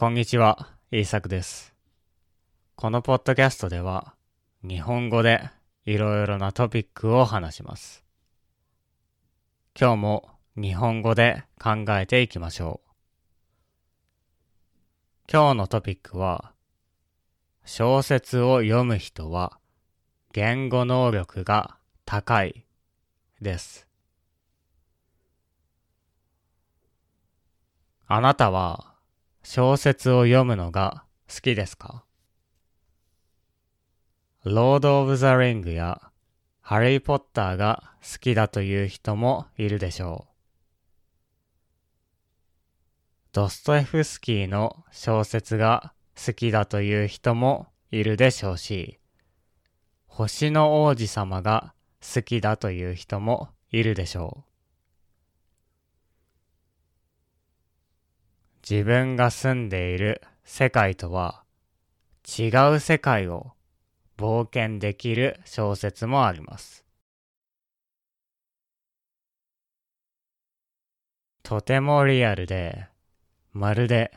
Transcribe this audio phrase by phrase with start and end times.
[0.00, 1.74] こんにちは、イーサクです。
[2.74, 4.14] このポッドキャストでは、
[4.62, 5.50] 日本語で
[5.84, 8.02] いろいろなトピックを話します。
[9.78, 12.90] 今日も日本語で考えていきましょう。
[15.30, 16.54] 今日のトピックは、
[17.66, 19.58] 小説を読む人は
[20.32, 21.76] 言語能力が
[22.06, 22.64] 高い
[23.42, 23.86] です。
[28.06, 28.89] あなたは
[29.52, 32.04] 小説を読むのが好きですか？
[34.44, 36.00] ロード・オブ・ザ・リングや
[36.60, 40.32] ハリー・ポッターが好きだという人もいるでしょう。
[43.32, 49.00] ドストエフスキーの小説が好きだという人もいるでしょうし、
[50.06, 54.49] 星の王子様が好きだという人もいるでしょう。
[58.70, 61.42] 自分が住んでいる世界とは
[62.38, 63.50] 違う世界を
[64.16, 66.84] 冒険できる小説もあります。
[71.42, 72.86] とてもリアルで、
[73.52, 74.12] まるで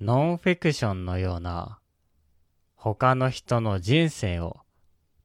[0.00, 1.78] ノンフィクションのような
[2.74, 4.56] 他の人の人生を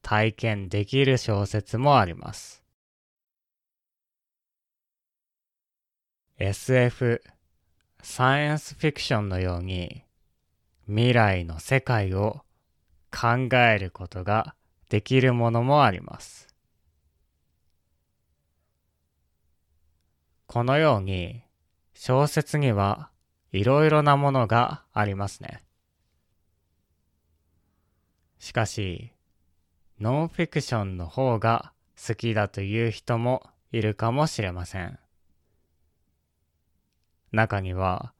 [0.03, 2.61] 体験できる小説もあります。
[6.37, 7.23] SF
[8.03, 10.03] サイエンスフィクションのように
[10.87, 12.41] 未来の世界を
[13.11, 14.55] 考えることが
[14.89, 16.47] できるものもあります。
[20.47, 21.43] このように
[21.93, 23.09] 小説には
[23.51, 25.63] いろいろなものがありますね。
[28.39, 29.13] しかし、
[29.99, 34.97] ノンフィクションの方が好きだという人もいるかもしれません。
[37.31, 38.13] 中には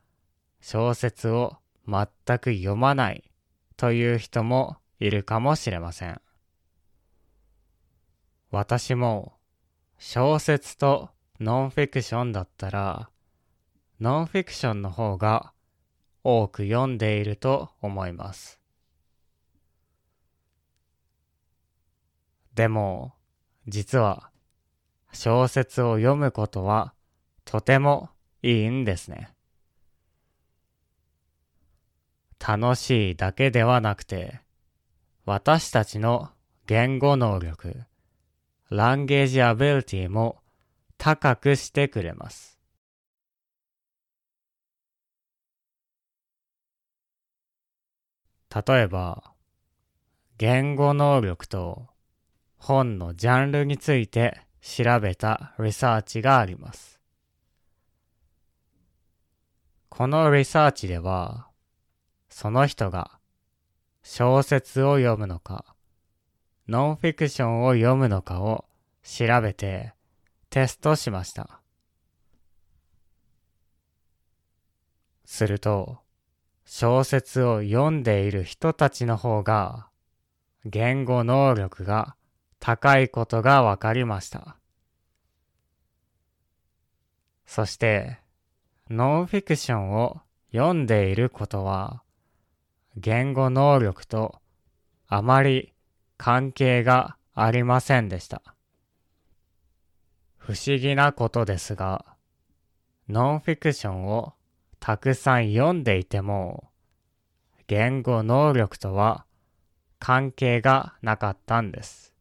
[0.62, 3.30] 小説を全く読まない
[3.76, 6.22] という人もいるかもしれません。
[8.52, 9.34] 私も
[9.98, 11.10] 小説と
[11.40, 13.10] ノンフィクションだったら
[14.00, 15.54] ノンフィクションの方が
[16.24, 18.60] 多く読んでいると思います。
[22.54, 23.14] でも
[23.68, 24.30] 実は
[25.14, 26.94] 小説を読むことは
[27.46, 28.10] とても
[28.42, 29.30] いいんですね。
[32.40, 34.42] 楽しいだけではなくて、
[35.26, 36.30] 私たちの
[36.66, 37.84] 言語能力、
[38.70, 40.42] ランゲージアビリティも
[40.98, 42.60] 高くしてくれます。
[48.54, 49.34] 例えば、
[50.38, 51.88] 言語能力と
[52.58, 57.01] 本のジャンルについて調べたリサーチがあります。
[59.92, 61.50] このリサーチでは、
[62.30, 63.20] その人が
[64.04, 65.76] 小説を読むのか、
[66.70, 68.64] ノンフィクションを読むのかを
[69.04, 69.94] 調べて
[70.50, 71.60] テストしました。
[75.26, 76.00] すると、
[76.64, 79.90] 小説を読んでいる人たちの方が
[80.64, 82.16] 言語能力が
[82.60, 84.56] 高いことがわかりました。
[87.46, 88.22] そして、
[88.92, 90.20] ノンフィクションを
[90.52, 92.04] 読んでいることは、
[92.98, 94.42] 言語能力と
[95.08, 95.74] あまり
[96.18, 98.42] 関係がありませんでした。
[100.36, 102.04] 不思議なことですが、
[103.08, 104.34] ノンフィクションを
[104.82, 106.70] たくさん読んでいても、
[107.68, 109.26] 言語能力とは
[110.00, 112.14] 関係がなかったんです。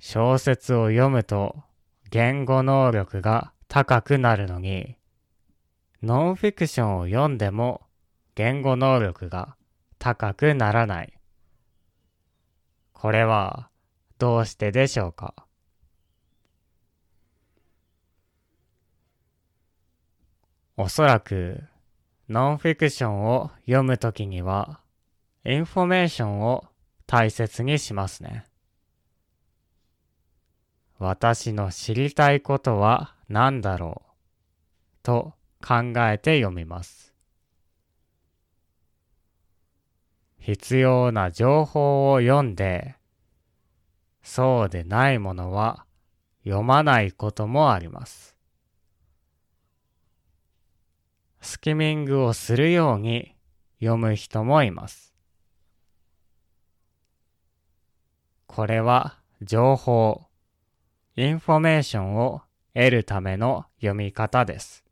[0.00, 1.62] 小説を読むと
[2.12, 4.96] 言語能力が高くなるのに、
[6.02, 7.80] ノンフィクションを読んでも
[8.34, 9.56] 言語能力が
[9.98, 11.14] 高くならない。
[12.92, 13.70] これは
[14.18, 15.46] どうしてでしょうか？
[20.76, 21.64] おそらく
[22.28, 24.80] ノンフィクションを読むときには
[25.46, 26.66] インフォメーションを
[27.06, 28.44] 大切にしますね。
[31.04, 34.10] 私の知りたいことは何だろう
[35.02, 37.12] と考えて読みます。
[40.38, 42.94] 必要な情報を読んで、
[44.22, 45.84] そうでないものは
[46.44, 48.36] 読まないこともあります。
[51.40, 53.34] スキミングをするように
[53.80, 55.12] 読む人もいます。
[58.46, 60.26] これは情報、
[61.14, 62.40] インフォメーションを
[62.74, 64.82] 得るための読み方です。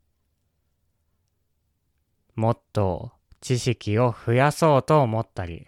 [2.35, 5.67] もっと知識を増やそうと思ったり、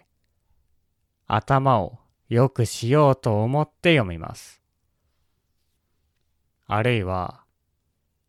[1.26, 1.98] 頭を
[2.28, 4.62] 良くしようと思って読みます。
[6.66, 7.42] あるいは、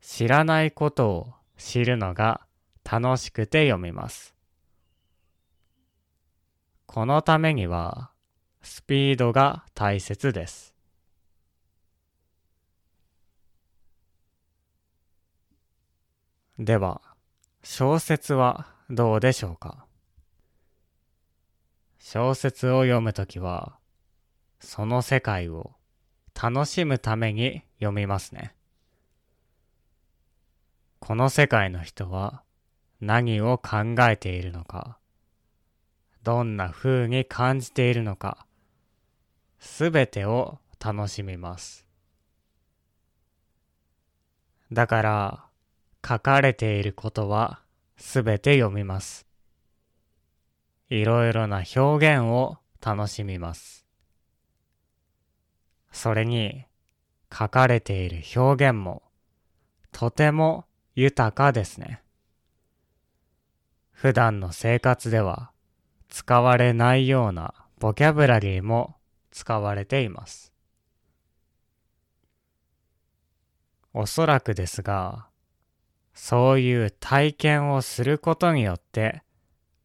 [0.01, 2.41] 知らないことを知るのが
[2.83, 4.35] 楽しくて読みます。
[6.87, 8.11] このためには、
[8.61, 10.74] スピードが大切です。
[16.57, 17.01] では、
[17.63, 19.85] 小説はどうでしょうか？
[21.99, 23.77] 小説を読むときは、
[24.61, 25.73] その世界を
[26.33, 28.55] 楽しむために読みますね。
[30.99, 32.41] この世界の人は
[33.01, 34.97] 何を考えているのか、
[36.23, 38.45] どんな風に感じているのか、
[39.59, 41.85] すべてを楽しみます。
[44.71, 45.44] だから、
[46.07, 47.61] 書かれていることは
[47.97, 49.25] すべて読みます。
[50.89, 53.85] いろいろな表現を楽しみます。
[55.91, 56.65] それに、
[57.33, 59.01] 書かれている表現も
[59.91, 62.03] とても豊かですね。
[63.91, 65.51] 普段の生活では
[66.09, 68.95] 使われないようなボキャブラリーも
[69.31, 70.53] 使われています。
[73.93, 75.27] おそらくですが、
[76.15, 79.21] そういう体験をすることによって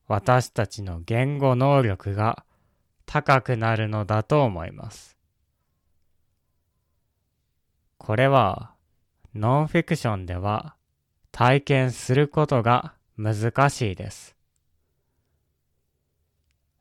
[0.06, 2.44] 私たちの言語能力が
[3.04, 5.16] 高くなるのだと思います。
[7.98, 8.72] これは
[9.34, 10.76] ノンフィクションでは
[11.32, 14.36] 体験することが難しいです。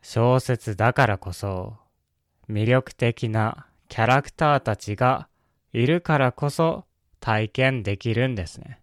[0.02, 1.76] 小説だからこそ
[2.50, 5.28] 魅力的なキャラクターたちが
[5.74, 6.86] いるからこそ
[7.20, 8.79] 体験できるんですね。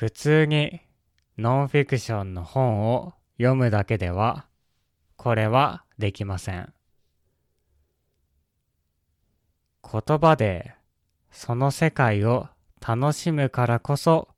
[0.00, 0.80] 普通に
[1.36, 4.46] ノンフィクションの本を読むだけでは
[5.16, 6.72] これはできません。
[9.84, 10.74] 言葉で
[11.30, 12.48] その世界を
[12.80, 14.28] 楽しむからこそ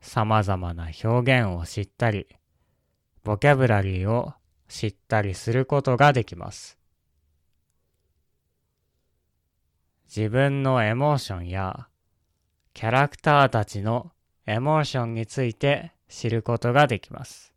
[0.00, 2.26] 様々な表現を知ったり、
[3.22, 4.32] ボキャブラリーを
[4.66, 6.80] 知ったりすることができます。
[10.08, 11.86] 自分のエモーションや
[12.74, 14.10] キャラクターたちの
[14.46, 17.52] エモーションについて知ることができます。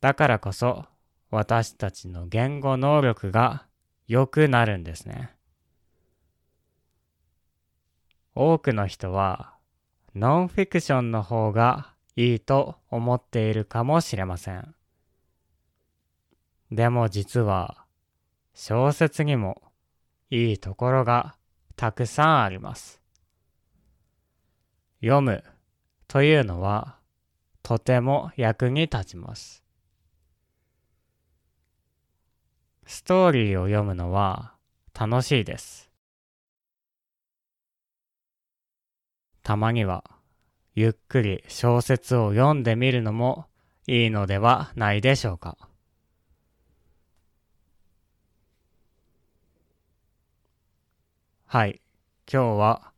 [0.00, 0.84] だからこそ
[1.30, 3.66] 私たちの言語能力が
[4.06, 5.34] 良くなるんですね。
[8.34, 9.54] 多くの人は
[10.14, 14.74] ノンフィクションの方がいいと思っているかもしれません。
[16.70, 17.84] でも実は
[18.54, 19.62] 小説にも
[20.30, 21.36] いいところが
[21.76, 23.05] たくさんあります。
[25.06, 25.44] 読む
[26.08, 26.96] というのは
[27.62, 29.62] とても役に立ちます。
[32.86, 34.54] ストーリーを読むのは
[34.98, 35.90] 楽しいです。
[39.44, 40.02] たまには
[40.74, 43.46] ゆっくり小説を読んでみるのも
[43.86, 45.56] いいのではないでしょうか。
[51.44, 51.80] はい。
[52.28, 52.92] 今日は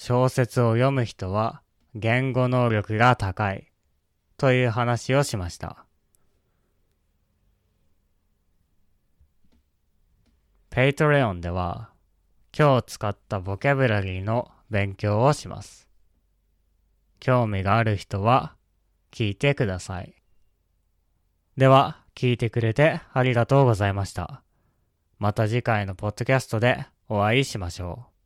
[0.00, 1.60] 小説を読む人は
[1.92, 3.66] 言語能力が高い
[4.36, 5.84] という話をしました。
[10.70, 11.90] Patreon では
[12.56, 15.88] 今日使ったボキャブラリーの勉強をします。
[17.18, 18.54] 興味がある人は
[19.10, 20.14] 聞いてください。
[21.56, 24.42] では、聞いてくれてありがとうございました。
[25.18, 28.17] また次回のポッドキャストでお会いしましょう。